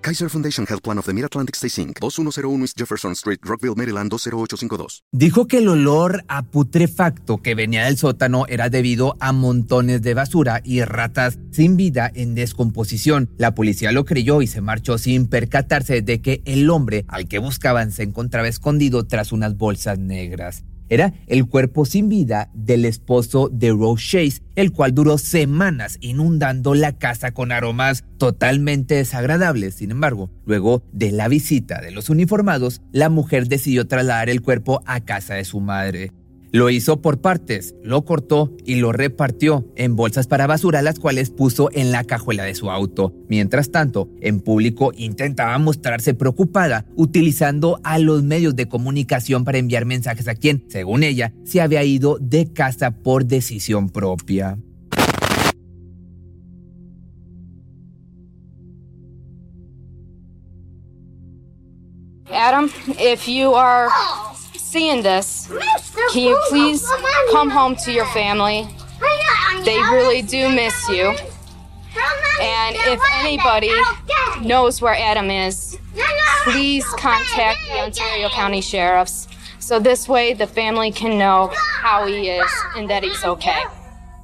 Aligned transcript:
Kaiser 0.00 0.30
Foundation 0.30 0.66
Health 0.66 0.82
Plan 0.82 0.98
of 0.98 1.06
the 1.06 1.12
Mid-Atlantic 1.12 1.56
Stay 1.56 1.68
Inc., 1.82 2.00
2101 2.00 2.62
East 2.62 2.78
Jefferson 2.78 3.12
Street, 3.12 3.38
Rockville, 3.42 3.74
Maryland 3.76 4.10
20852. 4.10 5.04
Dijo 5.12 5.46
que 5.46 5.58
el 5.58 5.68
olor 5.68 6.24
a 6.28 6.42
putrefacto 6.42 7.38
que 7.38 7.54
venía 7.54 7.84
del 7.84 7.98
sótano 7.98 8.46
era 8.48 8.70
debido 8.70 9.16
a 9.20 9.32
montones 9.32 10.02
de 10.02 10.14
basura 10.14 10.60
y 10.64 10.82
ratas 10.82 11.38
sin 11.50 11.76
vida 11.76 12.10
en 12.14 12.34
descomposición. 12.34 13.30
La 13.36 13.54
policía 13.54 13.92
lo 13.92 14.04
creyó 14.04 14.42
y 14.42 14.46
se 14.46 14.60
marchó 14.60 14.98
sin 14.98 15.26
percatarse 15.26 16.02
de 16.02 16.20
que 16.20 16.42
el 16.44 16.70
hombre 16.70 17.04
al 17.08 17.28
que 17.28 17.38
buscaban 17.38 17.92
se 17.92 18.02
encontraba 18.02 18.48
escondido 18.48 19.06
tras 19.06 19.32
unas 19.32 19.56
bolsas 19.56 19.98
negras 19.98 20.64
era 20.90 21.14
el 21.26 21.46
cuerpo 21.46 21.86
sin 21.86 22.08
vida 22.08 22.50
del 22.52 22.84
esposo 22.84 23.48
de 23.50 23.70
Rose 23.70 24.04
Chase, 24.04 24.42
el 24.56 24.72
cual 24.72 24.94
duró 24.94 25.16
semanas 25.16 25.96
inundando 26.00 26.74
la 26.74 26.98
casa 26.98 27.32
con 27.32 27.52
aromas 27.52 28.04
totalmente 28.18 28.96
desagradables. 28.96 29.76
Sin 29.76 29.92
embargo, 29.92 30.30
luego 30.44 30.82
de 30.92 31.12
la 31.12 31.28
visita 31.28 31.80
de 31.80 31.92
los 31.92 32.10
uniformados, 32.10 32.82
la 32.92 33.08
mujer 33.08 33.48
decidió 33.48 33.86
trasladar 33.86 34.28
el 34.28 34.42
cuerpo 34.42 34.82
a 34.84 35.00
casa 35.00 35.34
de 35.34 35.44
su 35.44 35.60
madre. 35.60 36.12
Lo 36.52 36.68
hizo 36.68 37.00
por 37.00 37.20
partes, 37.20 37.76
lo 37.84 38.04
cortó 38.04 38.50
y 38.64 38.76
lo 38.76 38.90
repartió 38.90 39.68
en 39.76 39.94
bolsas 39.94 40.26
para 40.26 40.48
basura, 40.48 40.82
las 40.82 40.98
cuales 40.98 41.30
puso 41.30 41.70
en 41.72 41.92
la 41.92 42.02
cajuela 42.02 42.42
de 42.42 42.56
su 42.56 42.72
auto. 42.72 43.14
Mientras 43.28 43.70
tanto, 43.70 44.08
en 44.20 44.40
público 44.40 44.92
intentaba 44.96 45.56
mostrarse 45.58 46.12
preocupada, 46.12 46.86
utilizando 46.96 47.78
a 47.84 48.00
los 48.00 48.24
medios 48.24 48.56
de 48.56 48.66
comunicación 48.66 49.44
para 49.44 49.58
enviar 49.58 49.84
mensajes 49.84 50.26
a 50.26 50.34
quien, 50.34 50.64
según 50.68 51.04
ella, 51.04 51.32
se 51.44 51.60
había 51.60 51.84
ido 51.84 52.18
de 52.20 52.52
casa 52.52 52.90
por 52.90 53.26
decisión 53.26 53.88
propia. 53.88 54.58
Adam, 62.32 62.70
if 62.98 63.26
you 63.28 63.54
are 63.54 63.88
seeing 64.70 65.02
this, 65.02 65.48
can 66.12 66.22
you 66.22 66.40
please 66.48 66.86
come 67.32 67.50
home 67.50 67.74
to 67.84 67.92
your 67.92 68.06
family? 68.06 68.68
They 69.64 69.78
really 69.90 70.22
do 70.22 70.48
miss 70.48 70.88
you. 70.88 71.14
And 72.40 72.76
if 72.86 73.00
anybody 73.18 73.72
knows 74.42 74.80
where 74.80 74.94
Adam 74.94 75.28
is, 75.30 75.76
please 76.44 76.86
contact 76.96 77.58
the 77.68 77.80
Ontario 77.80 78.28
County 78.28 78.60
Sheriffs 78.60 79.26
so 79.58 79.80
this 79.80 80.08
way 80.08 80.34
the 80.34 80.46
family 80.46 80.92
can 80.92 81.18
know 81.18 81.50
how 81.54 82.06
he 82.06 82.28
is 82.28 82.50
and 82.76 82.88
that 82.88 83.02
he's 83.02 83.24
okay. 83.24 83.62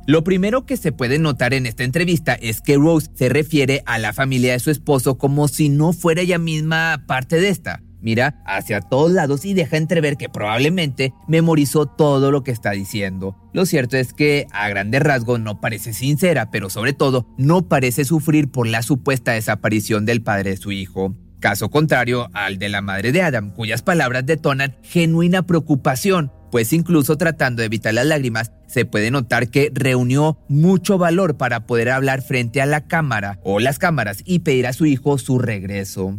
Lo 0.07 0.23
primero 0.23 0.65
que 0.65 0.77
se 0.77 0.93
puede 0.93 1.19
notar 1.19 1.53
en 1.55 1.67
esta 1.67 1.83
entrevista 1.83 2.35
es 2.35 2.61
que 2.61 2.77
Rose 2.77 3.11
se 3.15 3.29
refiere 3.29 3.83
a 3.87 3.99
la 3.99 4.13
familia 4.13 4.53
de 4.53 4.61
su 4.61 4.71
esposo 4.71 5.19
como 5.19 5.49
si 5.49 5.69
no 5.69 5.93
fuera 5.93 6.23
ella 6.23 6.39
misma 6.39 7.03
parte 7.09 7.41
de 7.41 7.49
esta. 7.49 7.83
Mira 8.01 8.43
hacia 8.47 8.81
todos 8.81 9.13
lados 9.13 9.45
y 9.45 9.55
deja 9.55 9.77
entrever 9.77 10.17
que 10.17 10.29
probablemente 10.29 11.13
memorizó 11.27 11.87
todo 11.87 12.31
lo 12.31 12.43
que 12.43 12.51
está 12.51 12.73
diciendo. 12.73 13.37
Lo 13.53 13.67
cierto 13.67 13.97
es 13.97 14.13
que 14.13 14.47
a 14.53 14.69
grandes 14.69 15.03
rasgos 15.03 15.41
no 15.41 15.61
parece 15.61 15.93
sincera, 15.93 16.51
pero 16.51 16.71
sobre 16.71 16.93
todo 16.93 17.27
no 17.39 17.69
parece 17.69 18.05
sufrir 18.05 18.51
por 18.51 18.67
la 18.67 18.83
supuesta 18.83 19.33
desaparición 19.33 20.05
del 20.05 20.23
padre 20.23 20.51
de 20.51 20.57
su 20.57 20.73
hijo. 20.73 21.15
Caso 21.41 21.71
contrario 21.71 22.29
al 22.33 22.59
de 22.59 22.69
la 22.69 22.81
madre 22.81 23.13
de 23.13 23.23
Adam, 23.23 23.51
cuyas 23.51 23.83
palabras 23.83 24.25
detonan 24.25 24.77
genuina 24.83 25.47
preocupación, 25.47 26.33
pues 26.51 26.73
incluso 26.73 27.17
tratando 27.19 27.61
de 27.61 27.67
evitar 27.67 27.93
las 27.95 28.07
lágrimas, 28.07 28.53
se 28.67 28.85
puede 28.85 29.11
notar 29.11 29.49
que 29.49 29.71
reunió 29.73 30.39
mucho 30.49 30.99
valor 30.99 31.37
para 31.37 31.67
poder 31.67 31.91
hablar 31.91 32.23
frente 32.23 32.63
a 32.63 32.67
la 32.67 32.87
cámara 32.87 33.39
o 33.45 33.61
las 33.61 33.79
cámaras 33.79 34.23
y 34.25 34.41
pedir 34.41 34.67
a 34.67 34.73
su 34.73 34.87
hijo 34.87 35.19
su 35.19 35.39
regreso. 35.39 36.19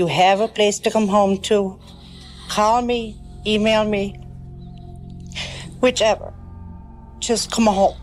You 0.00 0.08
have 0.08 0.40
a 0.40 0.48
place 0.48 0.80
to 0.80 0.90
come 0.90 1.06
home 1.06 1.38
to. 1.42 1.78
Call 2.48 2.82
me, 2.82 3.20
email 3.46 3.84
me, 3.84 4.18
whichever. 5.82 6.32
Just 7.20 7.50
come 7.50 7.66
home. 7.66 7.96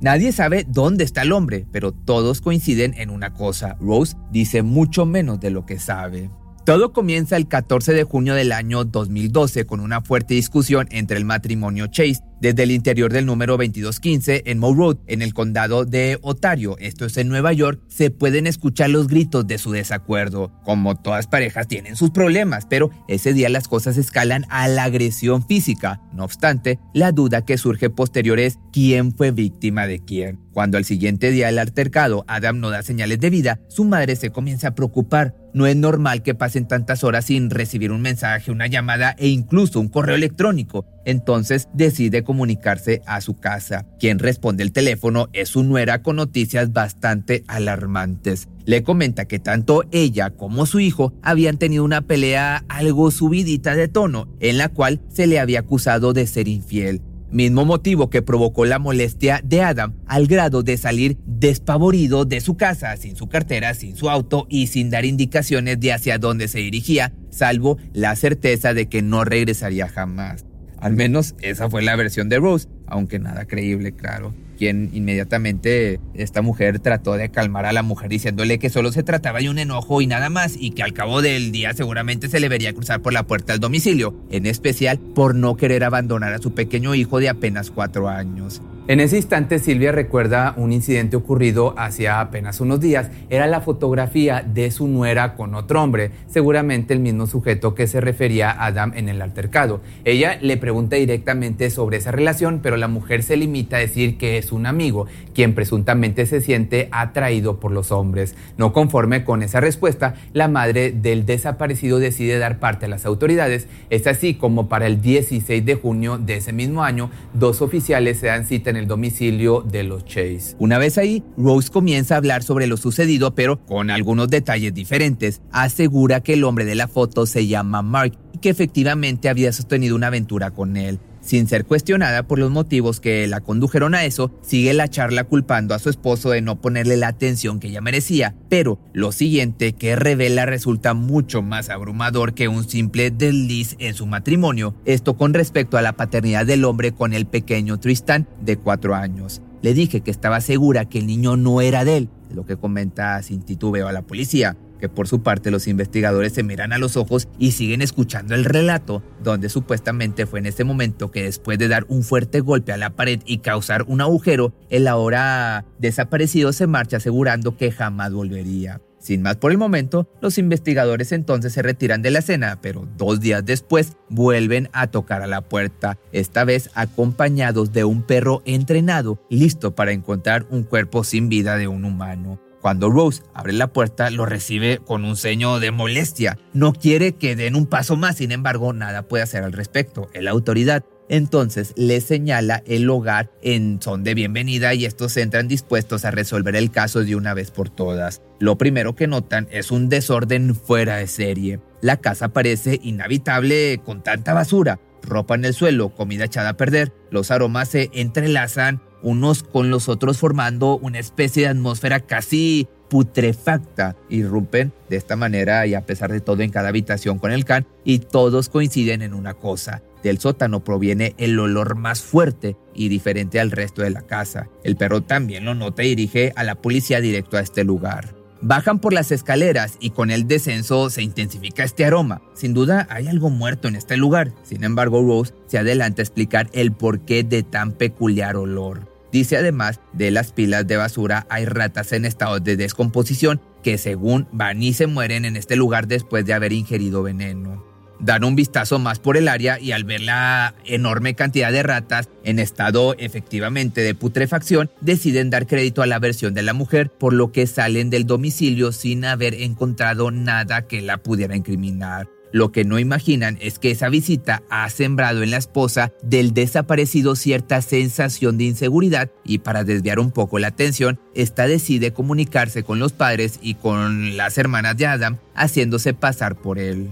Nadie 0.00 0.32
sabe 0.32 0.64
dónde 0.66 1.04
está 1.04 1.22
el 1.22 1.30
hombre, 1.30 1.66
pero 1.70 1.92
todos 1.92 2.40
coinciden 2.40 2.94
en 2.96 3.10
una 3.10 3.34
cosa. 3.34 3.76
Rose 3.80 4.16
dice 4.32 4.62
mucho 4.62 5.06
menos 5.06 5.38
de 5.38 5.50
lo 5.50 5.64
que 5.64 5.78
sabe. 5.78 6.30
Todo 6.64 6.92
comienza 6.92 7.36
el 7.36 7.48
14 7.48 7.92
de 7.92 8.04
junio 8.04 8.34
del 8.34 8.52
año 8.52 8.84
2012 8.84 9.66
con 9.66 9.80
una 9.80 10.00
fuerte 10.00 10.34
discusión 10.34 10.86
entre 10.92 11.16
el 11.16 11.24
matrimonio 11.24 11.88
Chase 11.88 12.22
desde 12.42 12.64
el 12.64 12.72
interior 12.72 13.12
del 13.12 13.24
número 13.24 13.52
2215 13.52 14.42
en 14.46 14.58
Moe 14.58 14.74
Road, 14.74 14.96
en 15.06 15.22
el 15.22 15.32
condado 15.32 15.84
de 15.84 16.18
Ontario, 16.22 16.76
esto 16.80 17.04
es 17.04 17.16
en 17.16 17.28
Nueva 17.28 17.52
York, 17.52 17.80
se 17.86 18.10
pueden 18.10 18.48
escuchar 18.48 18.90
los 18.90 19.06
gritos 19.06 19.46
de 19.46 19.58
su 19.58 19.70
desacuerdo. 19.70 20.50
Como 20.64 20.96
todas 20.96 21.28
parejas 21.28 21.68
tienen 21.68 21.94
sus 21.94 22.10
problemas, 22.10 22.66
pero 22.66 22.90
ese 23.06 23.32
día 23.32 23.48
las 23.48 23.68
cosas 23.68 23.96
escalan 23.96 24.44
a 24.48 24.66
la 24.66 24.82
agresión 24.82 25.46
física. 25.46 26.00
No 26.12 26.24
obstante, 26.24 26.80
la 26.94 27.12
duda 27.12 27.44
que 27.44 27.58
surge 27.58 27.90
posterior 27.90 28.40
es 28.40 28.58
quién 28.72 29.12
fue 29.12 29.30
víctima 29.30 29.86
de 29.86 30.00
quién. 30.00 30.40
Cuando 30.52 30.78
al 30.78 30.84
siguiente 30.84 31.30
día 31.30 31.46
del 31.46 31.60
altercado 31.60 32.24
Adam 32.26 32.58
no 32.58 32.70
da 32.70 32.82
señales 32.82 33.20
de 33.20 33.30
vida, 33.30 33.60
su 33.68 33.84
madre 33.84 34.16
se 34.16 34.30
comienza 34.30 34.68
a 34.68 34.74
preocupar. 34.74 35.36
No 35.54 35.66
es 35.66 35.76
normal 35.76 36.22
que 36.22 36.34
pasen 36.34 36.66
tantas 36.66 37.04
horas 37.04 37.26
sin 37.26 37.50
recibir 37.50 37.92
un 37.92 38.00
mensaje, 38.00 38.50
una 38.50 38.66
llamada 38.66 39.14
e 39.18 39.28
incluso 39.28 39.80
un 39.80 39.88
correo 39.88 40.14
electrónico. 40.14 40.86
Entonces 41.04 41.68
decide 41.74 42.24
comunicarse 42.24 43.02
a 43.06 43.20
su 43.20 43.36
casa. 43.36 43.86
Quien 43.98 44.18
responde 44.18 44.62
el 44.62 44.72
teléfono 44.72 45.28
es 45.32 45.50
su 45.50 45.62
nuera 45.62 46.02
con 46.02 46.16
noticias 46.16 46.72
bastante 46.72 47.44
alarmantes. 47.48 48.48
Le 48.64 48.82
comenta 48.82 49.26
que 49.26 49.40
tanto 49.40 49.84
ella 49.90 50.30
como 50.30 50.66
su 50.66 50.80
hijo 50.80 51.12
habían 51.22 51.58
tenido 51.58 51.84
una 51.84 52.02
pelea 52.02 52.64
algo 52.68 53.10
subidita 53.10 53.74
de 53.74 53.88
tono, 53.88 54.28
en 54.40 54.56
la 54.56 54.68
cual 54.68 55.02
se 55.08 55.26
le 55.26 55.38
había 55.40 55.60
acusado 55.60 56.12
de 56.12 56.26
ser 56.26 56.48
infiel. 56.48 57.02
Mismo 57.32 57.64
motivo 57.64 58.10
que 58.10 58.20
provocó 58.20 58.66
la 58.66 58.78
molestia 58.78 59.40
de 59.42 59.62
Adam 59.62 59.94
al 60.06 60.26
grado 60.26 60.62
de 60.62 60.76
salir 60.76 61.16
despavorido 61.24 62.26
de 62.26 62.42
su 62.42 62.58
casa, 62.58 62.94
sin 62.98 63.16
su 63.16 63.30
cartera, 63.30 63.72
sin 63.72 63.96
su 63.96 64.10
auto 64.10 64.46
y 64.50 64.66
sin 64.66 64.90
dar 64.90 65.06
indicaciones 65.06 65.80
de 65.80 65.94
hacia 65.94 66.18
dónde 66.18 66.46
se 66.46 66.58
dirigía, 66.58 67.14
salvo 67.30 67.78
la 67.94 68.14
certeza 68.16 68.74
de 68.74 68.86
que 68.86 69.00
no 69.00 69.24
regresaría 69.24 69.88
jamás. 69.88 70.44
Al 70.78 70.92
menos 70.92 71.34
esa 71.40 71.70
fue 71.70 71.80
la 71.80 71.96
versión 71.96 72.28
de 72.28 72.38
Rose, 72.38 72.68
aunque 72.86 73.18
nada 73.18 73.46
creíble, 73.46 73.92
claro. 73.92 74.34
Quien 74.62 74.90
inmediatamente 74.92 75.98
esta 76.14 76.40
mujer 76.40 76.78
trató 76.78 77.14
de 77.14 77.32
calmar 77.32 77.66
a 77.66 77.72
la 77.72 77.82
mujer 77.82 78.08
diciéndole 78.08 78.60
que 78.60 78.70
solo 78.70 78.92
se 78.92 79.02
trataba 79.02 79.40
de 79.40 79.50
un 79.50 79.58
enojo 79.58 80.00
y 80.00 80.06
nada 80.06 80.30
más 80.30 80.54
y 80.56 80.70
que 80.70 80.84
al 80.84 80.92
cabo 80.92 81.20
del 81.20 81.50
día 81.50 81.72
seguramente 81.72 82.28
se 82.28 82.38
le 82.38 82.48
vería 82.48 82.72
cruzar 82.72 83.02
por 83.02 83.12
la 83.12 83.26
puerta 83.26 83.54
del 83.54 83.58
domicilio, 83.58 84.14
en 84.30 84.46
especial 84.46 85.00
por 85.00 85.34
no 85.34 85.56
querer 85.56 85.82
abandonar 85.82 86.32
a 86.32 86.38
su 86.38 86.54
pequeño 86.54 86.94
hijo 86.94 87.18
de 87.18 87.28
apenas 87.28 87.72
cuatro 87.72 88.08
años. 88.08 88.62
En 88.88 88.98
ese 88.98 89.16
instante 89.16 89.60
Silvia 89.60 89.92
recuerda 89.92 90.54
un 90.56 90.72
incidente 90.72 91.14
ocurrido 91.16 91.72
hacía 91.78 92.20
apenas 92.20 92.60
unos 92.60 92.80
días. 92.80 93.12
Era 93.30 93.46
la 93.46 93.60
fotografía 93.60 94.44
de 94.44 94.72
su 94.72 94.88
nuera 94.88 95.36
con 95.36 95.54
otro 95.54 95.80
hombre, 95.80 96.10
seguramente 96.26 96.92
el 96.92 96.98
mismo 96.98 97.28
sujeto 97.28 97.76
que 97.76 97.86
se 97.86 98.00
refería 98.00 98.50
a 98.50 98.66
Adam 98.66 98.92
en 98.96 99.08
el 99.08 99.22
altercado. 99.22 99.80
Ella 100.04 100.36
le 100.42 100.56
pregunta 100.56 100.96
directamente 100.96 101.70
sobre 101.70 101.98
esa 101.98 102.10
relación, 102.10 102.58
pero 102.60 102.76
la 102.76 102.88
mujer 102.88 103.22
se 103.22 103.36
limita 103.36 103.76
a 103.76 103.78
decir 103.78 104.18
que 104.18 104.36
es 104.36 104.50
un 104.50 104.66
amigo, 104.66 105.06
quien 105.32 105.54
presuntamente 105.54 106.26
se 106.26 106.40
siente 106.40 106.88
atraído 106.90 107.60
por 107.60 107.70
los 107.70 107.92
hombres. 107.92 108.34
No 108.56 108.72
conforme 108.72 109.22
con 109.22 109.44
esa 109.44 109.60
respuesta, 109.60 110.14
la 110.32 110.48
madre 110.48 110.90
del 110.90 111.24
desaparecido 111.24 112.00
decide 112.00 112.36
dar 112.38 112.58
parte 112.58 112.86
a 112.86 112.88
las 112.88 113.06
autoridades. 113.06 113.68
Es 113.90 114.08
así 114.08 114.34
como 114.34 114.68
para 114.68 114.88
el 114.88 115.00
16 115.00 115.64
de 115.64 115.76
junio 115.76 116.18
de 116.18 116.38
ese 116.38 116.52
mismo 116.52 116.82
año, 116.82 117.10
dos 117.32 117.62
oficiales 117.62 118.18
se 118.18 118.26
dan 118.26 118.44
cita 118.44 118.71
en 118.72 118.76
el 118.76 118.88
domicilio 118.88 119.60
de 119.62 119.84
los 119.84 120.04
Chase. 120.04 120.56
Una 120.58 120.78
vez 120.78 120.98
ahí, 120.98 121.22
Rose 121.36 121.70
comienza 121.70 122.14
a 122.14 122.18
hablar 122.18 122.42
sobre 122.42 122.66
lo 122.66 122.76
sucedido, 122.76 123.34
pero 123.34 123.64
con 123.64 123.90
algunos 123.90 124.28
detalles 124.28 124.74
diferentes. 124.74 125.40
Asegura 125.52 126.20
que 126.20 126.32
el 126.32 126.44
hombre 126.44 126.64
de 126.64 126.74
la 126.74 126.88
foto 126.88 127.26
se 127.26 127.46
llama 127.46 127.82
Mark 127.82 128.18
y 128.32 128.38
que 128.38 128.50
efectivamente 128.50 129.28
había 129.28 129.52
sostenido 129.52 129.94
una 129.94 130.08
aventura 130.08 130.50
con 130.50 130.76
él. 130.76 130.98
Sin 131.22 131.46
ser 131.46 131.64
cuestionada 131.64 132.24
por 132.24 132.40
los 132.40 132.50
motivos 132.50 133.00
que 133.00 133.28
la 133.28 133.40
condujeron 133.40 133.94
a 133.94 134.04
eso, 134.04 134.32
sigue 134.42 134.74
la 134.74 134.88
charla 134.88 135.22
culpando 135.22 135.72
a 135.72 135.78
su 135.78 135.88
esposo 135.88 136.30
de 136.30 136.42
no 136.42 136.60
ponerle 136.60 136.96
la 136.96 137.06
atención 137.08 137.60
que 137.60 137.68
ella 137.68 137.80
merecía, 137.80 138.34
pero 138.48 138.80
lo 138.92 139.12
siguiente 139.12 139.72
que 139.72 139.94
revela 139.94 140.46
resulta 140.46 140.94
mucho 140.94 141.40
más 141.40 141.70
abrumador 141.70 142.34
que 142.34 142.48
un 142.48 142.68
simple 142.68 143.12
desliz 143.12 143.76
en 143.78 143.94
su 143.94 144.06
matrimonio, 144.06 144.74
esto 144.84 145.16
con 145.16 145.32
respecto 145.32 145.78
a 145.78 145.82
la 145.82 145.92
paternidad 145.92 146.44
del 146.44 146.64
hombre 146.64 146.90
con 146.90 147.12
el 147.12 147.26
pequeño 147.26 147.78
Tristan 147.78 148.26
de 148.40 148.56
cuatro 148.56 148.96
años. 148.96 149.42
Le 149.62 149.74
dije 149.74 150.00
que 150.00 150.10
estaba 150.10 150.40
segura 150.40 150.86
que 150.86 150.98
el 150.98 151.06
niño 151.06 151.36
no 151.36 151.60
era 151.60 151.84
de 151.84 151.98
él, 151.98 152.08
lo 152.34 152.44
que 152.46 152.56
comenta 152.56 153.22
sin 153.22 153.42
titubeo 153.42 153.86
a 153.86 153.92
la 153.92 154.02
policía 154.02 154.56
que 154.82 154.88
por 154.88 155.06
su 155.06 155.22
parte 155.22 155.52
los 155.52 155.68
investigadores 155.68 156.32
se 156.32 156.42
miran 156.42 156.72
a 156.72 156.78
los 156.78 156.96
ojos 156.96 157.28
y 157.38 157.52
siguen 157.52 157.82
escuchando 157.82 158.34
el 158.34 158.44
relato, 158.44 159.00
donde 159.22 159.48
supuestamente 159.48 160.26
fue 160.26 160.40
en 160.40 160.46
ese 160.46 160.64
momento 160.64 161.12
que 161.12 161.22
después 161.22 161.56
de 161.56 161.68
dar 161.68 161.84
un 161.86 162.02
fuerte 162.02 162.40
golpe 162.40 162.72
a 162.72 162.76
la 162.76 162.90
pared 162.90 163.20
y 163.24 163.38
causar 163.38 163.84
un 163.86 164.00
agujero, 164.00 164.52
el 164.70 164.88
ahora 164.88 165.64
desaparecido 165.78 166.52
se 166.52 166.66
marcha 166.66 166.96
asegurando 166.96 167.56
que 167.56 167.70
jamás 167.70 168.12
volvería. 168.12 168.80
Sin 168.98 169.22
más 169.22 169.36
por 169.36 169.52
el 169.52 169.58
momento, 169.58 170.08
los 170.20 170.36
investigadores 170.36 171.12
entonces 171.12 171.52
se 171.52 171.62
retiran 171.62 172.02
de 172.02 172.10
la 172.10 172.18
escena, 172.18 172.58
pero 172.60 172.88
dos 172.96 173.20
días 173.20 173.44
después 173.44 173.92
vuelven 174.08 174.68
a 174.72 174.88
tocar 174.88 175.22
a 175.22 175.28
la 175.28 175.42
puerta, 175.42 175.96
esta 176.10 176.42
vez 176.42 176.70
acompañados 176.74 177.72
de 177.72 177.84
un 177.84 178.02
perro 178.02 178.42
entrenado, 178.46 179.20
listo 179.30 179.76
para 179.76 179.92
encontrar 179.92 180.44
un 180.50 180.64
cuerpo 180.64 181.04
sin 181.04 181.28
vida 181.28 181.56
de 181.56 181.68
un 181.68 181.84
humano. 181.84 182.40
Cuando 182.62 182.90
Rose 182.90 183.24
abre 183.34 183.52
la 183.52 183.72
puerta, 183.72 184.08
lo 184.10 184.24
recibe 184.24 184.78
con 184.78 185.04
un 185.04 185.16
ceño 185.16 185.58
de 185.58 185.72
molestia. 185.72 186.38
No 186.54 186.72
quiere 186.72 187.16
que 187.16 187.34
den 187.34 187.56
un 187.56 187.66
paso 187.66 187.96
más, 187.96 188.18
sin 188.18 188.30
embargo, 188.30 188.72
nada 188.72 189.02
puede 189.02 189.24
hacer 189.24 189.42
al 189.42 189.52
respecto. 189.52 190.08
Es 190.14 190.22
la 190.22 190.30
autoridad. 190.30 190.84
Entonces 191.08 191.74
le 191.76 192.00
señala 192.00 192.62
el 192.64 192.88
hogar 192.88 193.32
en 193.42 193.82
son 193.82 194.04
de 194.04 194.14
bienvenida 194.14 194.72
y 194.74 194.84
estos 194.84 195.16
entran 195.16 195.48
dispuestos 195.48 196.04
a 196.04 196.12
resolver 196.12 196.54
el 196.54 196.70
caso 196.70 197.04
de 197.04 197.16
una 197.16 197.34
vez 197.34 197.50
por 197.50 197.68
todas. 197.68 198.22
Lo 198.38 198.56
primero 198.56 198.94
que 198.94 199.08
notan 199.08 199.48
es 199.50 199.72
un 199.72 199.88
desorden 199.88 200.54
fuera 200.54 200.96
de 200.98 201.08
serie. 201.08 201.60
La 201.80 201.96
casa 201.96 202.28
parece 202.28 202.78
inhabitable 202.80 203.80
con 203.84 204.04
tanta 204.04 204.34
basura, 204.34 204.78
ropa 205.02 205.34
en 205.34 205.44
el 205.44 205.52
suelo, 205.52 205.90
comida 205.90 206.26
echada 206.26 206.50
a 206.50 206.56
perder, 206.56 206.92
los 207.10 207.32
aromas 207.32 207.70
se 207.70 207.90
entrelazan 207.92 208.80
unos 209.02 209.42
con 209.42 209.70
los 209.70 209.88
otros 209.88 210.18
formando 210.18 210.78
una 210.78 210.98
especie 210.98 211.44
de 211.44 211.48
atmósfera 211.48 212.00
casi 212.00 212.68
putrefacta. 212.88 213.96
Irrumpen 214.10 214.72
de 214.90 214.96
esta 214.96 215.16
manera 215.16 215.66
y 215.66 215.74
a 215.74 215.86
pesar 215.86 216.12
de 216.12 216.20
todo 216.20 216.42
en 216.42 216.50
cada 216.50 216.68
habitación 216.68 217.18
con 217.18 217.32
el 217.32 217.44
can 217.44 217.66
y 217.84 218.00
todos 218.00 218.48
coinciden 218.48 219.02
en 219.02 219.14
una 219.14 219.34
cosa. 219.34 219.82
Del 220.02 220.18
sótano 220.18 220.64
proviene 220.64 221.14
el 221.16 221.38
olor 221.38 221.76
más 221.76 222.02
fuerte 222.02 222.56
y 222.74 222.88
diferente 222.88 223.40
al 223.40 223.50
resto 223.50 223.82
de 223.82 223.90
la 223.90 224.02
casa. 224.02 224.48
El 224.64 224.76
perro 224.76 225.02
también 225.02 225.44
lo 225.44 225.54
nota 225.54 225.84
y 225.84 225.90
dirige 225.90 226.32
a 226.36 226.44
la 226.44 226.56
policía 226.56 227.00
directo 227.00 227.36
a 227.36 227.40
este 227.40 227.64
lugar. 227.64 228.14
Bajan 228.44 228.80
por 228.80 228.92
las 228.92 229.12
escaleras 229.12 229.76
y 229.78 229.90
con 229.90 230.10
el 230.10 230.26
descenso 230.26 230.90
se 230.90 231.00
intensifica 231.00 231.62
este 231.62 231.84
aroma. 231.84 232.20
Sin 232.34 232.54
duda 232.54 232.88
hay 232.90 233.06
algo 233.06 233.30
muerto 233.30 233.68
en 233.68 233.76
este 233.76 233.96
lugar. 233.96 234.32
Sin 234.42 234.64
embargo, 234.64 235.00
Rose 235.00 235.32
se 235.46 235.58
adelanta 235.58 236.02
a 236.02 236.04
explicar 236.04 236.50
el 236.52 236.72
porqué 236.72 237.22
de 237.22 237.44
tan 237.44 237.70
peculiar 237.70 238.36
olor. 238.36 238.91
Dice 239.12 239.36
además, 239.36 239.78
de 239.92 240.10
las 240.10 240.32
pilas 240.32 240.66
de 240.66 240.78
basura 240.78 241.26
hay 241.28 241.44
ratas 241.44 241.92
en 241.92 242.06
estado 242.06 242.40
de 242.40 242.56
descomposición 242.56 243.42
que 243.62 243.76
según 243.76 244.26
van 244.32 244.62
y 244.62 244.72
se 244.72 244.86
mueren 244.86 245.26
en 245.26 245.36
este 245.36 245.54
lugar 245.54 245.86
después 245.86 246.24
de 246.24 246.32
haber 246.32 246.54
ingerido 246.54 247.02
veneno. 247.02 247.62
Dan 248.00 248.24
un 248.24 248.34
vistazo 248.34 248.80
más 248.80 248.98
por 248.98 249.16
el 249.16 249.28
área 249.28 249.60
y 249.60 249.70
al 249.70 249.84
ver 249.84 250.00
la 250.00 250.54
enorme 250.64 251.14
cantidad 251.14 251.52
de 251.52 251.62
ratas 251.62 252.08
en 252.24 252.40
estado 252.40 252.96
efectivamente 252.98 253.82
de 253.82 253.94
putrefacción, 253.94 254.70
deciden 254.80 255.30
dar 255.30 255.46
crédito 255.46 255.82
a 255.82 255.86
la 255.86 256.00
versión 256.00 256.34
de 256.34 256.42
la 256.42 256.54
mujer, 256.54 256.90
por 256.90 257.12
lo 257.12 257.30
que 257.30 257.46
salen 257.46 257.90
del 257.90 258.06
domicilio 258.06 258.72
sin 258.72 259.04
haber 259.04 259.34
encontrado 259.34 260.10
nada 260.10 260.62
que 260.62 260.80
la 260.80 260.96
pudiera 260.96 261.36
incriminar. 261.36 262.08
Lo 262.32 262.50
que 262.50 262.64
no 262.64 262.78
imaginan 262.78 263.38
es 263.40 263.58
que 263.58 263.70
esa 263.70 263.90
visita 263.90 264.42
ha 264.48 264.68
sembrado 264.70 265.22
en 265.22 265.30
la 265.30 265.36
esposa 265.36 265.92
del 266.02 266.32
desaparecido 266.32 267.14
cierta 267.14 267.60
sensación 267.60 268.38
de 268.38 268.44
inseguridad 268.44 269.10
y 269.24 269.38
para 269.38 269.64
desviar 269.64 270.00
un 270.00 270.10
poco 270.10 270.38
la 270.38 270.48
atención, 270.48 270.98
esta 271.14 271.46
decide 271.46 271.92
comunicarse 271.92 272.62
con 272.62 272.78
los 272.78 272.92
padres 272.92 273.38
y 273.42 273.54
con 273.54 274.16
las 274.16 274.38
hermanas 274.38 274.76
de 274.78 274.86
Adam, 274.86 275.18
haciéndose 275.34 275.92
pasar 275.92 276.36
por 276.36 276.58
él. 276.58 276.88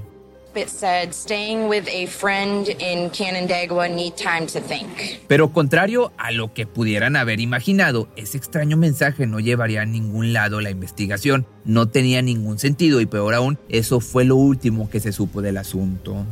Pero 5.29 5.53
contrario 5.53 6.13
a 6.17 6.33
lo 6.33 6.53
que 6.53 6.67
pudieran 6.67 7.17
haber 7.17 7.41
imaginado, 7.41 8.09
ese 8.17 8.39
extraño 8.39 8.77
mensaje 8.77 9.27
no 9.27 9.41
llevaría 9.41 9.83
a 9.83 9.87
ningún 9.87 10.33
lado 10.33 10.61
la 10.61 10.71
investigación. 10.71 11.47
No 11.65 11.89
tenía 11.89 12.23
ningún 12.23 12.59
sentido 12.59 13.01
y 13.01 13.07
peor 13.07 13.35
aún, 13.35 13.59
eso 13.69 14.01
fue 14.01 14.25
lo 14.25 14.37
último 14.37 14.91
que 14.91 15.01
se 15.01 15.13
supo 15.13 15.43
del 15.43 15.59
asunto. 15.59 16.27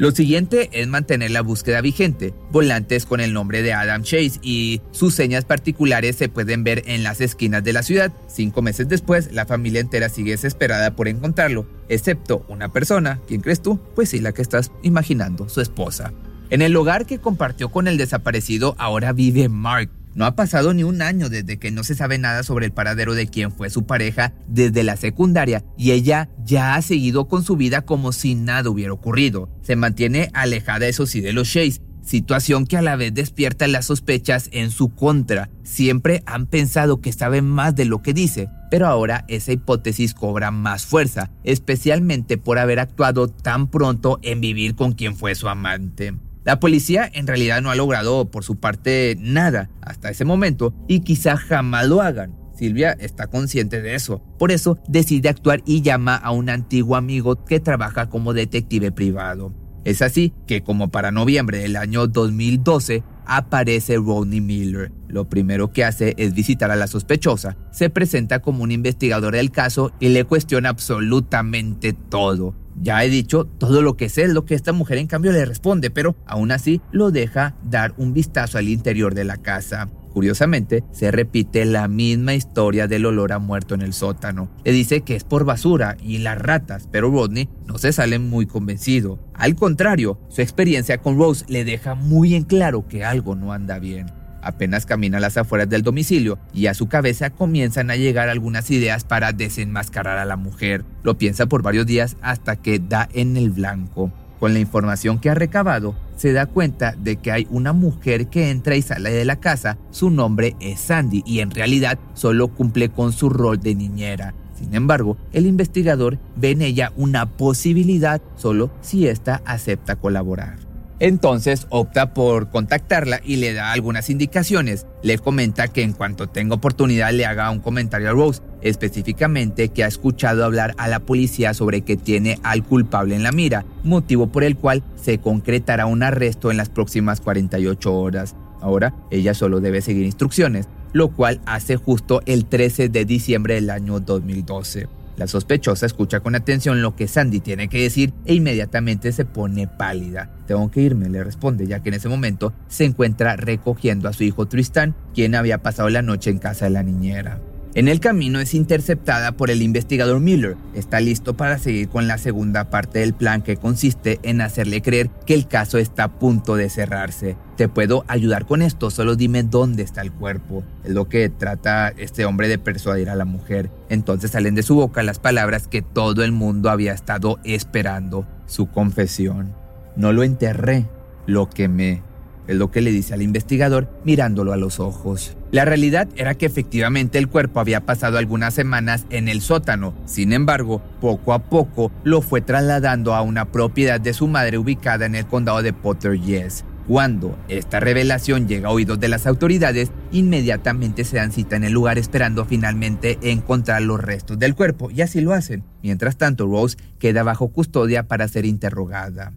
Lo 0.00 0.12
siguiente 0.12 0.70
es 0.72 0.88
mantener 0.88 1.30
la 1.30 1.42
búsqueda 1.42 1.82
vigente, 1.82 2.32
volantes 2.50 3.04
con 3.04 3.20
el 3.20 3.34
nombre 3.34 3.60
de 3.60 3.74
Adam 3.74 4.02
Chase 4.02 4.40
y 4.40 4.80
sus 4.92 5.12
señas 5.12 5.44
particulares 5.44 6.16
se 6.16 6.30
pueden 6.30 6.64
ver 6.64 6.84
en 6.86 7.02
las 7.02 7.20
esquinas 7.20 7.62
de 7.62 7.74
la 7.74 7.82
ciudad. 7.82 8.10
Cinco 8.26 8.62
meses 8.62 8.88
después, 8.88 9.30
la 9.30 9.44
familia 9.44 9.82
entera 9.82 10.08
sigue 10.08 10.30
desesperada 10.30 10.96
por 10.96 11.06
encontrarlo, 11.06 11.66
excepto 11.90 12.46
una 12.48 12.72
persona, 12.72 13.20
¿quién 13.28 13.42
crees 13.42 13.60
tú? 13.60 13.78
Pues 13.94 14.08
sí, 14.08 14.20
la 14.20 14.32
que 14.32 14.40
estás 14.40 14.72
imaginando, 14.82 15.50
su 15.50 15.60
esposa. 15.60 16.14
En 16.48 16.62
el 16.62 16.74
hogar 16.76 17.04
que 17.04 17.18
compartió 17.18 17.68
con 17.68 17.86
el 17.86 17.98
desaparecido 17.98 18.76
ahora 18.78 19.12
vive 19.12 19.50
Mark, 19.50 19.90
no 20.14 20.24
ha 20.24 20.34
pasado 20.34 20.74
ni 20.74 20.82
un 20.82 21.02
año 21.02 21.28
desde 21.28 21.58
que 21.58 21.70
no 21.70 21.84
se 21.84 21.94
sabe 21.94 22.18
nada 22.18 22.42
sobre 22.42 22.66
el 22.66 22.72
paradero 22.72 23.14
de 23.14 23.28
quien 23.28 23.52
fue 23.52 23.70
su 23.70 23.86
pareja 23.86 24.32
desde 24.48 24.82
la 24.82 24.96
secundaria 24.96 25.64
y 25.76 25.92
ella 25.92 26.28
ya 26.44 26.74
ha 26.74 26.82
seguido 26.82 27.28
con 27.28 27.44
su 27.44 27.56
vida 27.56 27.82
como 27.82 28.12
si 28.12 28.34
nada 28.34 28.70
hubiera 28.70 28.92
ocurrido. 28.92 29.48
Se 29.62 29.76
mantiene 29.76 30.30
alejada 30.32 30.88
eso 30.88 31.06
sí 31.06 31.20
de 31.20 31.32
los 31.32 31.48
Shays, 31.48 31.80
situación 32.02 32.66
que 32.66 32.76
a 32.76 32.82
la 32.82 32.96
vez 32.96 33.14
despierta 33.14 33.68
las 33.68 33.86
sospechas 33.86 34.48
en 34.52 34.70
su 34.70 34.94
contra. 34.94 35.50
Siempre 35.62 36.22
han 36.26 36.46
pensado 36.46 37.00
que 37.00 37.12
sabe 37.12 37.42
más 37.42 37.76
de 37.76 37.84
lo 37.84 38.02
que 38.02 38.12
dice, 38.12 38.48
pero 38.70 38.86
ahora 38.86 39.24
esa 39.28 39.52
hipótesis 39.52 40.14
cobra 40.14 40.50
más 40.50 40.86
fuerza, 40.86 41.30
especialmente 41.44 42.36
por 42.38 42.58
haber 42.58 42.80
actuado 42.80 43.28
tan 43.28 43.68
pronto 43.70 44.18
en 44.22 44.40
vivir 44.40 44.74
con 44.74 44.92
quien 44.92 45.16
fue 45.16 45.34
su 45.34 45.48
amante. 45.48 46.14
La 46.44 46.58
policía 46.58 47.10
en 47.12 47.26
realidad 47.26 47.60
no 47.60 47.70
ha 47.70 47.74
logrado 47.74 48.30
por 48.30 48.44
su 48.44 48.56
parte 48.56 49.16
nada 49.20 49.70
hasta 49.82 50.10
ese 50.10 50.24
momento 50.24 50.72
y 50.88 51.00
quizá 51.00 51.36
jamás 51.36 51.86
lo 51.86 52.00
hagan. 52.00 52.34
Silvia 52.54 52.92
está 52.92 53.26
consciente 53.26 53.82
de 53.82 53.94
eso. 53.94 54.22
Por 54.38 54.50
eso 54.50 54.78
decide 54.88 55.28
actuar 55.28 55.62
y 55.66 55.82
llama 55.82 56.16
a 56.16 56.30
un 56.30 56.50
antiguo 56.50 56.96
amigo 56.96 57.44
que 57.44 57.60
trabaja 57.60 58.08
como 58.08 58.32
detective 58.32 58.92
privado. 58.92 59.54
Es 59.84 60.02
así 60.02 60.34
que 60.46 60.62
como 60.62 60.90
para 60.90 61.10
noviembre 61.10 61.58
del 61.58 61.76
año 61.76 62.06
2012 62.06 63.02
aparece 63.24 63.96
Rodney 63.96 64.40
Miller. 64.40 64.92
Lo 65.08 65.28
primero 65.28 65.72
que 65.72 65.84
hace 65.84 66.14
es 66.18 66.34
visitar 66.34 66.70
a 66.70 66.76
la 66.76 66.86
sospechosa, 66.86 67.56
se 67.70 67.88
presenta 67.88 68.40
como 68.40 68.62
un 68.62 68.72
investigador 68.72 69.34
del 69.34 69.50
caso 69.50 69.92
y 70.00 70.08
le 70.08 70.24
cuestiona 70.24 70.68
absolutamente 70.68 71.92
todo. 71.92 72.54
Ya 72.82 73.04
he 73.04 73.10
dicho 73.10 73.44
todo 73.44 73.82
lo 73.82 73.96
que 73.96 74.08
sé 74.08 74.22
es 74.22 74.30
lo 74.30 74.46
que 74.46 74.54
esta 74.54 74.72
mujer 74.72 74.96
en 74.96 75.06
cambio 75.06 75.32
le 75.32 75.44
responde, 75.44 75.90
pero 75.90 76.16
aún 76.26 76.50
así 76.50 76.80
lo 76.92 77.10
deja 77.10 77.54
dar 77.62 77.92
un 77.98 78.14
vistazo 78.14 78.56
al 78.56 78.68
interior 78.68 79.14
de 79.14 79.24
la 79.24 79.36
casa. 79.36 79.88
Curiosamente, 80.12 80.82
se 80.90 81.10
repite 81.10 81.64
la 81.66 81.86
misma 81.86 82.34
historia 82.34 82.88
del 82.88 83.06
olor 83.06 83.32
a 83.32 83.38
muerto 83.38 83.74
en 83.74 83.82
el 83.82 83.92
sótano. 83.92 84.50
Le 84.64 84.72
dice 84.72 85.02
que 85.02 85.14
es 85.14 85.24
por 85.24 85.44
basura 85.44 85.96
y 86.02 86.18
las 86.18 86.38
ratas, 86.38 86.88
pero 86.90 87.10
Rodney 87.10 87.48
no 87.66 87.78
se 87.78 87.92
sale 87.92 88.18
muy 88.18 88.46
convencido. 88.46 89.20
Al 89.34 89.54
contrario, 89.54 90.18
su 90.28 90.40
experiencia 90.40 90.98
con 90.98 91.16
Rose 91.16 91.44
le 91.48 91.64
deja 91.64 91.94
muy 91.94 92.34
en 92.34 92.44
claro 92.44 92.88
que 92.88 93.04
algo 93.04 93.36
no 93.36 93.52
anda 93.52 93.78
bien. 93.78 94.06
Apenas 94.42 94.86
camina 94.86 95.18
a 95.18 95.20
las 95.20 95.36
afueras 95.36 95.68
del 95.68 95.82
domicilio 95.82 96.38
y 96.52 96.66
a 96.66 96.74
su 96.74 96.88
cabeza 96.88 97.30
comienzan 97.30 97.90
a 97.90 97.96
llegar 97.96 98.28
algunas 98.28 98.70
ideas 98.70 99.04
para 99.04 99.32
desenmascarar 99.32 100.18
a 100.18 100.24
la 100.24 100.36
mujer. 100.36 100.84
Lo 101.02 101.18
piensa 101.18 101.46
por 101.46 101.62
varios 101.62 101.86
días 101.86 102.16
hasta 102.22 102.56
que 102.56 102.78
da 102.78 103.08
en 103.12 103.36
el 103.36 103.50
blanco. 103.50 104.12
Con 104.40 104.54
la 104.54 104.58
información 104.58 105.18
que 105.18 105.28
ha 105.28 105.34
recabado, 105.34 105.94
se 106.16 106.32
da 106.32 106.46
cuenta 106.46 106.94
de 106.98 107.16
que 107.16 107.30
hay 107.30 107.46
una 107.50 107.74
mujer 107.74 108.28
que 108.28 108.50
entra 108.50 108.74
y 108.74 108.82
sale 108.82 109.10
de 109.10 109.26
la 109.26 109.36
casa. 109.36 109.76
Su 109.90 110.08
nombre 110.10 110.56
es 110.60 110.80
Sandy 110.80 111.22
y 111.26 111.40
en 111.40 111.50
realidad 111.50 111.98
solo 112.14 112.48
cumple 112.48 112.88
con 112.88 113.12
su 113.12 113.28
rol 113.28 113.60
de 113.60 113.74
niñera. 113.74 114.34
Sin 114.58 114.74
embargo, 114.74 115.18
el 115.32 115.46
investigador 115.46 116.18
ve 116.36 116.50
en 116.50 116.62
ella 116.62 116.92
una 116.96 117.26
posibilidad 117.26 118.22
solo 118.36 118.70
si 118.80 119.06
ésta 119.08 119.42
acepta 119.44 119.96
colaborar. 119.96 120.69
Entonces 121.00 121.66
opta 121.70 122.12
por 122.12 122.50
contactarla 122.50 123.20
y 123.24 123.36
le 123.36 123.54
da 123.54 123.72
algunas 123.72 124.10
indicaciones. 124.10 124.86
Le 125.02 125.18
comenta 125.18 125.68
que 125.68 125.82
en 125.82 125.94
cuanto 125.94 126.26
tenga 126.26 126.54
oportunidad 126.54 127.12
le 127.12 127.24
haga 127.24 127.50
un 127.50 127.60
comentario 127.60 128.10
a 128.10 128.12
Rose, 128.12 128.42
específicamente 128.60 129.70
que 129.70 129.82
ha 129.82 129.88
escuchado 129.88 130.44
hablar 130.44 130.74
a 130.76 130.88
la 130.88 131.00
policía 131.00 131.54
sobre 131.54 131.80
que 131.80 131.96
tiene 131.96 132.38
al 132.42 132.62
culpable 132.62 133.16
en 133.16 133.22
la 133.22 133.32
mira, 133.32 133.64
motivo 133.82 134.26
por 134.26 134.44
el 134.44 134.56
cual 134.56 134.82
se 135.02 135.18
concretará 135.18 135.86
un 135.86 136.02
arresto 136.02 136.50
en 136.50 136.58
las 136.58 136.68
próximas 136.68 137.22
48 137.22 137.94
horas. 137.94 138.36
Ahora 138.60 138.94
ella 139.10 139.32
solo 139.32 139.60
debe 139.60 139.80
seguir 139.80 140.04
instrucciones, 140.04 140.68
lo 140.92 141.08
cual 141.08 141.40
hace 141.46 141.76
justo 141.76 142.20
el 142.26 142.44
13 142.44 142.90
de 142.90 143.06
diciembre 143.06 143.54
del 143.54 143.70
año 143.70 144.00
2012. 144.00 144.99
La 145.20 145.26
sospechosa 145.26 145.84
escucha 145.84 146.20
con 146.20 146.34
atención 146.34 146.80
lo 146.80 146.96
que 146.96 147.06
Sandy 147.06 147.40
tiene 147.40 147.68
que 147.68 147.82
decir 147.82 148.14
e 148.24 148.32
inmediatamente 148.32 149.12
se 149.12 149.26
pone 149.26 149.68
pálida. 149.68 150.30
Tengo 150.46 150.70
que 150.70 150.80
irme, 150.80 151.10
le 151.10 151.22
responde, 151.22 151.66
ya 151.66 151.82
que 151.82 151.90
en 151.90 151.96
ese 151.96 152.08
momento 152.08 152.54
se 152.68 152.86
encuentra 152.86 153.36
recogiendo 153.36 154.08
a 154.08 154.14
su 154.14 154.24
hijo 154.24 154.48
Tristan, 154.48 154.96
quien 155.12 155.34
había 155.34 155.58
pasado 155.58 155.90
la 155.90 156.00
noche 156.00 156.30
en 156.30 156.38
casa 156.38 156.64
de 156.64 156.70
la 156.70 156.82
niñera. 156.82 157.38
En 157.72 157.86
el 157.86 158.00
camino 158.00 158.40
es 158.40 158.54
interceptada 158.54 159.30
por 159.30 159.48
el 159.48 159.62
investigador 159.62 160.18
Miller. 160.18 160.56
Está 160.74 160.98
listo 160.98 161.36
para 161.36 161.56
seguir 161.56 161.88
con 161.88 162.08
la 162.08 162.18
segunda 162.18 162.68
parte 162.68 162.98
del 162.98 163.14
plan 163.14 163.42
que 163.42 163.56
consiste 163.56 164.18
en 164.24 164.40
hacerle 164.40 164.82
creer 164.82 165.08
que 165.24 165.34
el 165.34 165.46
caso 165.46 165.78
está 165.78 166.04
a 166.04 166.18
punto 166.18 166.56
de 166.56 166.68
cerrarse. 166.68 167.36
Te 167.56 167.68
puedo 167.68 168.04
ayudar 168.08 168.46
con 168.46 168.62
esto, 168.62 168.90
solo 168.90 169.14
dime 169.14 169.44
dónde 169.44 169.84
está 169.84 170.00
el 170.00 170.10
cuerpo. 170.10 170.64
Es 170.82 170.90
lo 170.90 171.08
que 171.08 171.28
trata 171.28 171.90
este 171.90 172.24
hombre 172.24 172.48
de 172.48 172.58
persuadir 172.58 173.08
a 173.08 173.14
la 173.14 173.24
mujer. 173.24 173.70
Entonces 173.88 174.32
salen 174.32 174.56
de 174.56 174.64
su 174.64 174.74
boca 174.74 175.04
las 175.04 175.20
palabras 175.20 175.68
que 175.68 175.80
todo 175.80 176.24
el 176.24 176.32
mundo 176.32 176.70
había 176.70 176.92
estado 176.92 177.38
esperando, 177.44 178.26
su 178.46 178.66
confesión. 178.66 179.54
No 179.94 180.12
lo 180.12 180.24
enterré, 180.24 180.88
lo 181.26 181.48
quemé 181.48 182.02
es 182.50 182.56
lo 182.56 182.70
que 182.70 182.80
le 182.80 182.90
dice 182.90 183.14
al 183.14 183.22
investigador 183.22 183.88
mirándolo 184.04 184.52
a 184.52 184.56
los 184.56 184.80
ojos. 184.80 185.36
La 185.52 185.64
realidad 185.64 186.08
era 186.16 186.34
que 186.34 186.46
efectivamente 186.46 187.18
el 187.18 187.28
cuerpo 187.28 187.60
había 187.60 187.86
pasado 187.86 188.18
algunas 188.18 188.54
semanas 188.54 189.06
en 189.10 189.28
el 189.28 189.40
sótano, 189.40 189.94
sin 190.04 190.32
embargo, 190.32 190.82
poco 191.00 191.32
a 191.32 191.44
poco 191.44 191.90
lo 192.04 192.22
fue 192.22 192.40
trasladando 192.40 193.14
a 193.14 193.22
una 193.22 193.46
propiedad 193.52 194.00
de 194.00 194.14
su 194.14 194.26
madre 194.26 194.58
ubicada 194.58 195.06
en 195.06 195.14
el 195.14 195.26
condado 195.26 195.62
de 195.62 195.72
Potter 195.72 196.20
Yes. 196.20 196.64
Cuando 196.88 197.38
esta 197.46 197.78
revelación 197.78 198.48
llega 198.48 198.68
a 198.68 198.72
oídos 198.72 198.98
de 198.98 199.06
las 199.06 199.28
autoridades, 199.28 199.92
inmediatamente 200.10 201.04
se 201.04 201.18
dan 201.18 201.30
cita 201.30 201.54
en 201.54 201.62
el 201.62 201.72
lugar 201.72 201.98
esperando 201.98 202.44
finalmente 202.44 203.16
encontrar 203.22 203.82
los 203.82 204.00
restos 204.00 204.40
del 204.40 204.56
cuerpo, 204.56 204.90
y 204.90 205.02
así 205.02 205.20
lo 205.20 205.32
hacen. 205.32 205.62
Mientras 205.84 206.16
tanto, 206.16 206.46
Rose 206.46 206.76
queda 206.98 207.22
bajo 207.22 207.52
custodia 207.52 208.08
para 208.08 208.26
ser 208.26 208.44
interrogada. 208.44 209.32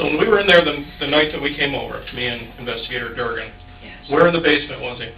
So 0.00 0.06
when 0.06 0.18
we 0.18 0.26
were 0.26 0.40
in 0.40 0.46
there 0.46 0.64
the, 0.64 0.82
the 0.98 1.06
night 1.08 1.30
that 1.30 1.42
we 1.42 1.54
came 1.54 1.74
over, 1.74 2.02
me 2.14 2.26
and 2.26 2.58
investigator 2.58 3.14
Durgan, 3.14 3.52
yes. 3.84 4.10
where 4.10 4.26
in 4.28 4.32
the 4.32 4.40
basement 4.40 4.80
was 4.80 4.98
he? 4.98 5.10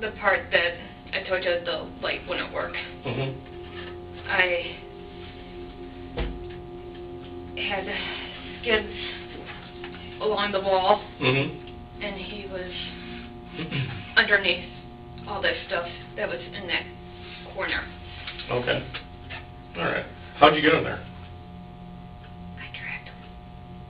the 0.00 0.12
part 0.18 0.50
that 0.50 0.72
I 1.12 1.28
told 1.28 1.44
you 1.44 1.60
the 1.66 1.86
light 2.00 2.26
wouldn't 2.26 2.50
work. 2.54 2.72
Mm-hmm. 3.04 3.38
I 4.26 4.78
had 7.60 7.86
skids 8.62 8.88
along 10.22 10.52
the 10.52 10.60
wall, 10.60 11.04
mm-hmm. 11.20 12.02
and 12.02 12.16
he 12.16 12.46
was 12.48 12.72
underneath 14.16 14.64
all 15.26 15.42
this 15.42 15.58
stuff 15.66 15.86
that 16.16 16.26
was 16.26 16.40
in 16.40 16.66
that 16.68 16.86
corner. 17.52 17.84
Okay. 18.50 18.82
All 19.76 19.84
right. 19.84 20.06
How'd 20.36 20.54
you 20.54 20.62
get 20.62 20.72
in 20.72 20.84
there? 20.84 21.04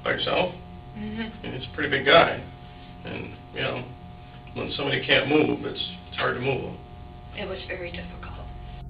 By 0.09 0.15
yourself. 0.15 0.55
Mm-hmm. 0.97 1.45
And 1.45 1.55
he's 1.55 1.69
a 1.71 1.75
pretty 1.75 1.91
big 1.91 2.07
guy. 2.07 2.41
And, 3.05 3.35
you 3.55 3.63
know, 3.63 3.85
when 4.55 4.73
somebody 4.73 5.05
can't 5.07 5.29
move, 5.29 5.65
it's, 5.65 5.81
it's 6.09 6.17
hard 6.17 6.37
to 6.37 6.41
move 6.41 6.75
It 7.37 7.49
was 7.49 7.59
very 7.69 7.91
difficult. 7.91 8.19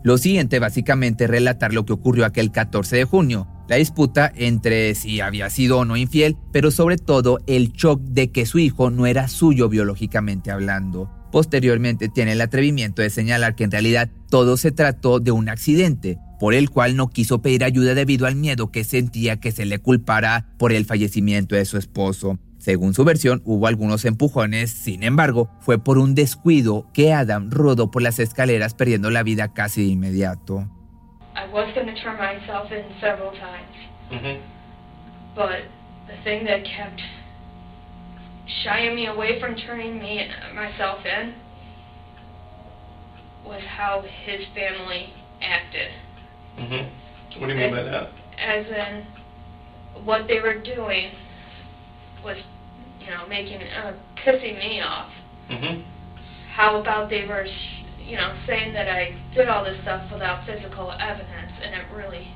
Lo 0.04 0.16
siguiente 0.16 0.60
básicamente 0.60 1.24
es 1.24 1.30
relatar 1.30 1.74
lo 1.74 1.84
que 1.84 1.92
ocurrió 1.92 2.24
aquel 2.24 2.52
14 2.52 2.96
de 2.96 3.04
junio, 3.04 3.48
la 3.68 3.76
disputa 3.76 4.32
entre 4.36 4.94
si 4.94 5.20
había 5.20 5.50
sido 5.50 5.78
o 5.78 5.84
no 5.84 5.96
infiel, 5.96 6.36
pero 6.52 6.70
sobre 6.70 6.96
todo 6.96 7.40
el 7.46 7.72
shock 7.72 8.00
de 8.00 8.30
que 8.30 8.46
su 8.46 8.60
hijo 8.60 8.90
no 8.90 9.06
era 9.06 9.26
suyo 9.26 9.68
biológicamente 9.68 10.52
hablando. 10.52 11.10
Posteriormente 11.32 12.08
tiene 12.08 12.32
el 12.32 12.40
atrevimiento 12.40 13.02
de 13.02 13.10
señalar 13.10 13.56
que 13.56 13.64
en 13.64 13.72
realidad 13.72 14.08
todo 14.30 14.56
se 14.56 14.70
trató 14.70 15.18
de 15.18 15.32
un 15.32 15.48
accidente, 15.48 16.18
por 16.38 16.54
el 16.54 16.70
cual 16.70 16.96
no 16.96 17.08
quiso 17.08 17.42
pedir 17.42 17.64
ayuda 17.64 17.94
debido 17.94 18.26
al 18.26 18.36
miedo 18.36 18.70
que 18.70 18.84
sentía 18.84 19.40
que 19.40 19.52
se 19.52 19.64
le 19.64 19.78
culpara 19.78 20.46
por 20.58 20.72
el 20.72 20.84
fallecimiento 20.84 21.54
de 21.54 21.64
su 21.64 21.78
esposo. 21.78 22.38
Según 22.58 22.92
su 22.92 23.04
versión, 23.04 23.40
hubo 23.44 23.66
algunos 23.66 24.04
empujones, 24.04 24.70
sin 24.70 25.02
embargo, 25.02 25.48
fue 25.60 25.78
por 25.78 25.96
un 25.96 26.14
descuido 26.14 26.86
que 26.92 27.12
Adam 27.12 27.50
rodó 27.50 27.90
por 27.90 28.02
las 28.02 28.18
escaleras 28.18 28.74
perdiendo 28.74 29.10
la 29.10 29.22
vida 29.22 29.52
casi 29.54 29.82
de 29.82 29.88
inmediato. 29.92 30.68
I 31.36 31.46
was 31.52 31.72
going 31.74 31.86
to 31.86 31.94
turn 32.02 32.18
myself 32.18 32.72
in 32.72 32.84
several 33.00 33.30
times. 33.30 34.40
But 35.36 35.70
the 36.08 36.16
thing 36.24 36.44
that 36.46 36.64
kept 36.64 37.00
shying 38.64 38.96
me 38.96 39.06
away 39.06 39.38
from 39.38 39.54
turning 39.54 40.00
me 40.00 40.26
myself 40.52 40.98
in 41.06 41.34
was 43.46 43.62
how 43.78 44.02
his 44.26 44.44
family 44.52 45.12
acted. 45.40 46.07
Mm-hmm. 46.58 47.40
What 47.40 47.46
do 47.46 47.54
you 47.54 47.60
mean 47.60 47.70
by 47.70 47.82
that? 47.82 48.10
As 48.38 48.66
in, 48.66 49.06
what 50.04 50.26
they 50.26 50.40
were 50.40 50.58
doing 50.58 51.10
was, 52.24 52.36
you 53.00 53.10
know, 53.10 53.26
making, 53.28 53.62
uh, 53.62 53.92
pissing 54.24 54.58
me 54.58 54.80
off. 54.80 55.10
Mm-hmm. 55.50 55.82
How 56.54 56.80
about 56.80 57.08
they 57.10 57.24
were, 57.26 57.46
you 58.04 58.16
know, 58.16 58.34
saying 58.46 58.72
that 58.74 58.88
I 58.88 59.14
did 59.34 59.48
all 59.48 59.64
this 59.64 59.80
stuff 59.82 60.02
without 60.12 60.44
physical 60.46 60.92
evidence, 60.92 61.52
and 61.62 61.74
it 61.74 61.86
really 61.94 62.26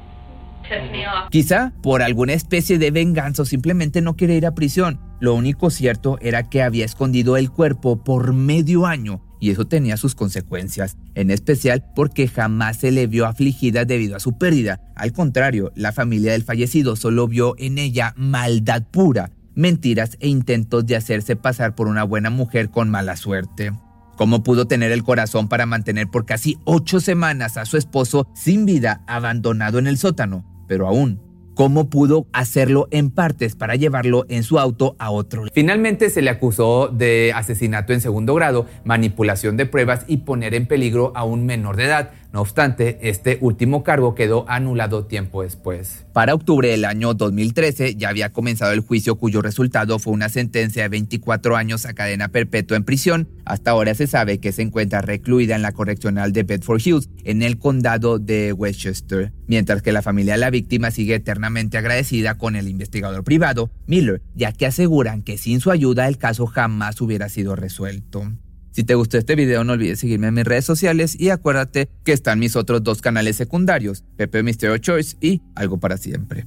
pissed 0.62 0.90
me 0.92 1.02
mm-hmm. 1.02 1.24
off. 1.24 1.30
Quizá 1.30 1.72
por 1.82 2.02
alguna 2.02 2.32
especie 2.34 2.78
de 2.78 2.90
venganza 2.90 3.42
o 3.42 3.44
simplemente 3.44 4.00
no 4.00 4.14
quiere 4.14 4.34
ir 4.34 4.46
a 4.46 4.54
prisión. 4.54 5.00
Lo 5.20 5.34
único 5.34 5.70
cierto 5.70 6.18
era 6.20 6.48
que 6.48 6.62
había 6.62 6.84
escondido 6.84 7.36
el 7.36 7.50
cuerpo 7.50 8.02
por 8.02 8.32
medio 8.32 8.86
año 8.86 9.20
y 9.42 9.50
eso 9.50 9.66
tenía 9.66 9.96
sus 9.96 10.14
consecuencias, 10.14 10.96
en 11.16 11.32
especial 11.32 11.84
porque 11.96 12.28
jamás 12.28 12.76
se 12.76 12.92
le 12.92 13.08
vio 13.08 13.26
afligida 13.26 13.84
debido 13.84 14.14
a 14.14 14.20
su 14.20 14.38
pérdida. 14.38 14.80
Al 14.94 15.12
contrario, 15.12 15.72
la 15.74 15.90
familia 15.90 16.30
del 16.30 16.44
fallecido 16.44 16.94
solo 16.94 17.26
vio 17.26 17.56
en 17.58 17.78
ella 17.78 18.14
maldad 18.16 18.84
pura, 18.88 19.32
mentiras 19.56 20.16
e 20.20 20.28
intentos 20.28 20.86
de 20.86 20.94
hacerse 20.94 21.34
pasar 21.34 21.74
por 21.74 21.88
una 21.88 22.04
buena 22.04 22.30
mujer 22.30 22.70
con 22.70 22.88
mala 22.88 23.16
suerte. 23.16 23.72
¿Cómo 24.16 24.44
pudo 24.44 24.68
tener 24.68 24.92
el 24.92 25.02
corazón 25.02 25.48
para 25.48 25.66
mantener 25.66 26.06
por 26.06 26.24
casi 26.24 26.56
ocho 26.64 27.00
semanas 27.00 27.56
a 27.56 27.64
su 27.64 27.76
esposo 27.76 28.28
sin 28.36 28.64
vida 28.64 29.02
abandonado 29.08 29.80
en 29.80 29.88
el 29.88 29.98
sótano? 29.98 30.44
Pero 30.68 30.86
aún 30.86 31.31
cómo 31.54 31.90
pudo 31.90 32.26
hacerlo 32.32 32.88
en 32.90 33.10
partes 33.10 33.54
para 33.56 33.76
llevarlo 33.76 34.24
en 34.28 34.42
su 34.42 34.58
auto 34.58 34.96
a 34.98 35.10
otro. 35.10 35.44
Finalmente 35.52 36.10
se 36.10 36.22
le 36.22 36.30
acusó 36.30 36.88
de 36.88 37.32
asesinato 37.34 37.92
en 37.92 38.00
segundo 38.00 38.34
grado, 38.34 38.66
manipulación 38.84 39.56
de 39.56 39.66
pruebas 39.66 40.04
y 40.08 40.18
poner 40.18 40.54
en 40.54 40.66
peligro 40.66 41.12
a 41.14 41.24
un 41.24 41.46
menor 41.46 41.76
de 41.76 41.84
edad. 41.84 42.10
No 42.32 42.40
obstante, 42.40 42.98
este 43.02 43.36
último 43.42 43.82
cargo 43.82 44.14
quedó 44.14 44.46
anulado 44.48 45.04
tiempo 45.04 45.42
después. 45.42 46.06
Para 46.14 46.34
octubre 46.34 46.68
del 46.68 46.86
año 46.86 47.12
2013 47.12 47.96
ya 47.96 48.08
había 48.08 48.32
comenzado 48.32 48.72
el 48.72 48.80
juicio 48.80 49.16
cuyo 49.16 49.42
resultado 49.42 49.98
fue 49.98 50.14
una 50.14 50.30
sentencia 50.30 50.84
de 50.84 50.88
24 50.88 51.56
años 51.56 51.84
a 51.84 51.92
cadena 51.92 52.28
perpetua 52.28 52.78
en 52.78 52.84
prisión. 52.84 53.28
Hasta 53.44 53.72
ahora 53.72 53.94
se 53.94 54.06
sabe 54.06 54.38
que 54.38 54.52
se 54.52 54.62
encuentra 54.62 55.02
recluida 55.02 55.56
en 55.56 55.62
la 55.62 55.72
correccional 55.72 56.32
de 56.32 56.44
Bedford 56.44 56.80
Hills, 56.82 57.10
en 57.24 57.42
el 57.42 57.58
condado 57.58 58.18
de 58.18 58.54
Westchester, 58.54 59.34
mientras 59.46 59.82
que 59.82 59.92
la 59.92 60.00
familia 60.00 60.32
de 60.32 60.40
la 60.40 60.50
víctima 60.50 60.90
sigue 60.90 61.16
eternamente 61.16 61.76
agradecida 61.76 62.38
con 62.38 62.56
el 62.56 62.66
investigador 62.66 63.24
privado, 63.24 63.70
Miller, 63.86 64.22
ya 64.34 64.52
que 64.52 64.64
aseguran 64.64 65.22
que 65.22 65.36
sin 65.36 65.60
su 65.60 65.70
ayuda 65.70 66.08
el 66.08 66.16
caso 66.16 66.46
jamás 66.46 66.98
hubiera 67.02 67.28
sido 67.28 67.56
resuelto. 67.56 68.32
Si 68.72 68.84
te 68.84 68.94
gustó 68.94 69.18
este 69.18 69.34
video 69.34 69.64
no 69.64 69.74
olvides 69.74 70.00
seguirme 70.00 70.28
en 70.28 70.34
mis 70.34 70.44
redes 70.44 70.64
sociales 70.64 71.18
y 71.20 71.28
acuérdate 71.28 71.90
que 72.04 72.12
están 72.12 72.38
mis 72.38 72.56
otros 72.56 72.82
dos 72.82 73.02
canales 73.02 73.36
secundarios, 73.36 74.04
Pepe 74.16 74.42
Mysterio 74.42 74.78
Choice 74.78 75.16
y 75.20 75.42
Algo 75.54 75.78
para 75.78 75.98
Siempre. 75.98 76.46